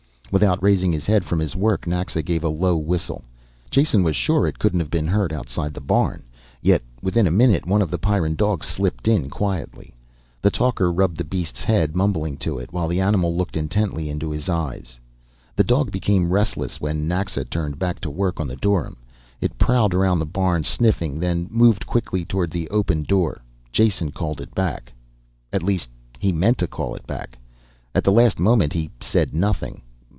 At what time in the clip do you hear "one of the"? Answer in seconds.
7.67-7.97